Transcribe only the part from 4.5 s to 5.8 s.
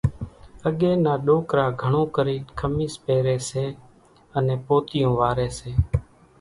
پوتيون واريَ سي۔